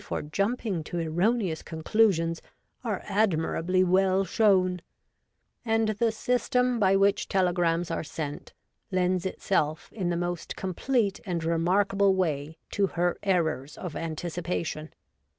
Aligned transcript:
for 0.03 0.23
jumping 0.23 0.83
to 0.83 0.97
erroneous 0.97 1.61
conclusions 1.61 2.41
are 2.83 3.03
admirably 3.05 3.83
well 3.83 4.25
shown; 4.25 4.81
and 5.63 5.89
the 5.89 6.11
system 6.11 6.79
by 6.79 6.95
which 6.95 7.29
telegrams 7.29 7.91
are 7.91 8.03
sent 8.03 8.51
lends 8.91 9.27
itself 9.27 9.93
in 9.93 10.09
the 10.09 10.17
most 10.17 10.55
complete 10.55 11.19
and 11.23 11.43
re 11.43 11.59
markable 11.59 12.15
way 12.15 12.57
to 12.71 12.87
her 12.87 13.15
errors 13.21 13.77
of 13.77 13.95
anticipation. 13.95 14.91